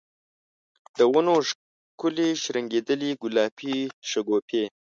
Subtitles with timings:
[0.97, 3.77] د ونو ښکلي شرنګیدلي ګلابې
[4.09, 4.63] شګوفي